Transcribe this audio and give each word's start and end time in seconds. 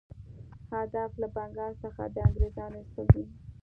هدف 0.75 1.11
له 1.21 1.27
بنګال 1.35 1.73
څخه 1.83 2.01
د 2.13 2.15
انګرېزانو 2.27 2.77
ایستل 2.79 3.07
دي. 3.13 3.23